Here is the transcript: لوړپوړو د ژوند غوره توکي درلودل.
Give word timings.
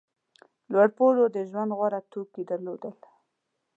لوړپوړو 0.71 1.23
د 1.35 1.37
ژوند 1.49 1.71
غوره 1.77 1.99
توکي 2.11 2.43
درلودل. 2.51 2.95